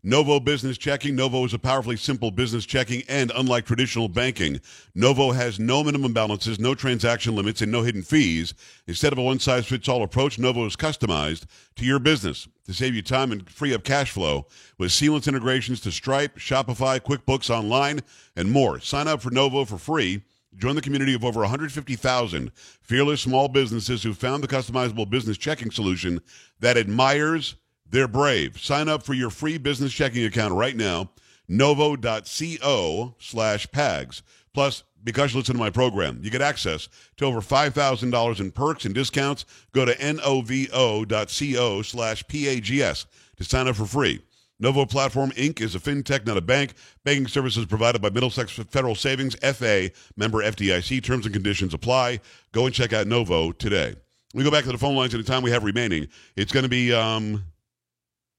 [0.09, 1.17] Novo Business Checking.
[1.17, 4.61] Novo is a powerfully simple business checking, and unlike traditional banking,
[4.95, 8.55] Novo has no minimum balances, no transaction limits, and no hidden fees.
[8.87, 12.73] Instead of a one size fits all approach, Novo is customized to your business to
[12.73, 14.47] save you time and free up cash flow
[14.79, 17.99] with seamless integrations to Stripe, Shopify, QuickBooks Online,
[18.37, 18.79] and more.
[18.79, 20.23] Sign up for Novo for free.
[20.57, 25.73] Join the community of over 150,000 fearless small businesses who found the customizable business checking
[25.73, 26.21] solution
[26.61, 27.57] that admires
[27.91, 28.59] they're brave.
[28.59, 31.11] Sign up for your free business checking account right now,
[31.49, 34.23] novo.co slash PAGS.
[34.53, 38.85] Plus, because you listen to my program, you get access to over $5,000 in perks
[38.85, 39.45] and discounts.
[39.73, 43.07] Go to novo.co slash PAGS
[43.37, 44.21] to sign up for free.
[44.59, 45.61] Novo Platform Inc.
[45.61, 46.75] is a fintech, not a bank.
[47.05, 51.03] Banking services provided by Middlesex Federal Savings, FA, member FDIC.
[51.05, 52.21] Terms and conditions apply.
[52.53, 53.95] Go and check out Novo today.
[54.35, 56.09] We go back to the phone lines in the time we have remaining.
[56.37, 57.45] It's going to be um,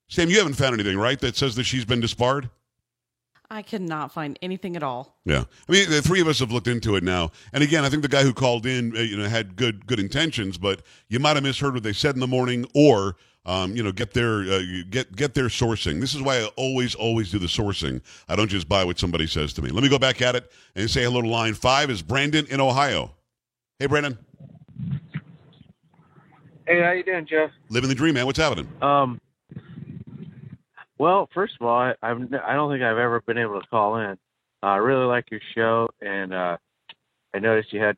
[0.10, 2.50] Sam, you haven't found anything, right, that says that she's been disbarred?
[3.50, 5.18] I cannot find anything at all.
[5.26, 7.90] Yeah, I mean, the three of us have looked into it now, and again, I
[7.90, 11.20] think the guy who called in, uh, you know, had good good intentions, but you
[11.20, 14.42] might have misheard what they said in the morning, or um, you know, get their
[14.42, 16.02] uh, get get their sourcing.
[16.02, 18.02] This is why I always always do the sourcing.
[18.28, 19.70] I don't just buy what somebody says to me.
[19.70, 21.90] Let me go back at it and say hello to line five.
[21.90, 23.16] Is Brandon in Ohio?
[23.80, 24.18] Hey, Brandon.
[26.68, 27.52] Hey, how you doing, Jeff?
[27.70, 28.26] Living the dream, man.
[28.26, 28.68] What's happening?
[28.82, 29.22] Um,
[30.98, 33.98] well, first of all, I, I've I don't think I've ever been able to call
[33.98, 34.18] in.
[34.64, 36.58] Uh, I really like your show, and uh,
[37.34, 37.98] I noticed you had.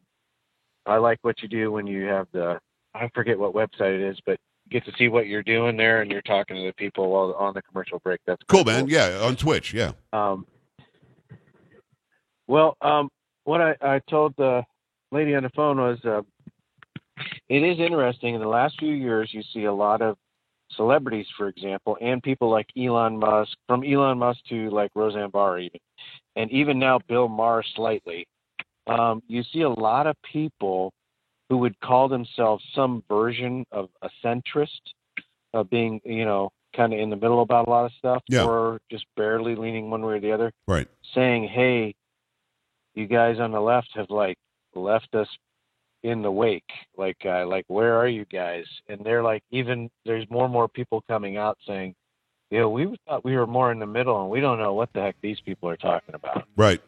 [0.86, 2.60] I like what you do when you have the.
[2.93, 6.02] I forget what website it is, but you get to see what you're doing there,
[6.02, 8.20] and you're talking to the people while on the commercial break.
[8.26, 8.82] That's cool, man.
[8.82, 8.91] Cool.
[8.91, 9.74] Yeah, on Twitch.
[9.74, 9.91] Yeah.
[10.12, 10.45] Um.
[12.47, 13.10] Well, um,
[13.43, 14.64] what I, I told the
[15.12, 16.22] lady on the phone was, uh,
[17.47, 18.34] it is interesting.
[18.34, 20.18] In the last few years, you see a lot of
[20.76, 25.59] celebrities, for example, and people like Elon Musk, from Elon Musk to like Roseanne Barr,
[25.59, 25.80] even,
[26.36, 28.28] and even now Bill Maher slightly.
[28.88, 30.91] Um, you see a lot of people
[31.49, 34.82] who would call themselves some version of a centrist,
[35.53, 38.43] of being, you know, kind of in the middle about a lot of stuff, yeah.
[38.43, 40.51] or just barely leaning one way or the other.
[40.67, 40.88] Right.
[41.13, 41.95] Saying, "Hey,
[42.93, 44.38] you guys on the left have like
[44.76, 45.28] left us
[46.04, 48.66] in the wake like uh, like where are you guys?
[48.88, 51.95] And they're like even there's more and more people coming out saying
[52.50, 54.91] you know we thought we were more in the middle and we don't know what
[54.93, 56.45] the heck these people are talking about.
[56.56, 56.82] Right.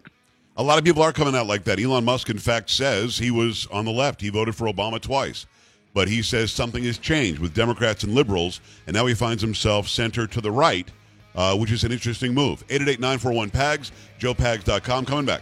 [0.58, 1.80] A lot of people are coming out like that.
[1.80, 4.22] Elon musk in fact says he was on the left.
[4.22, 5.46] He voted for obama twice.
[5.94, 9.88] But he says something has changed with democrats and liberals and now he finds himself
[9.90, 10.90] center to the right
[11.36, 12.66] uh, which is an interesting move.
[12.68, 15.42] 888-941-pags joepags.com coming back